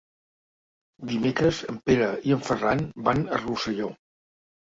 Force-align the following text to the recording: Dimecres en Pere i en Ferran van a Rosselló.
Dimecres 1.11 1.59
en 1.73 1.77
Pere 1.89 2.07
i 2.29 2.33
en 2.37 2.41
Ferran 2.47 2.81
van 3.09 3.21
a 3.25 3.39
Rosselló. 3.43 3.91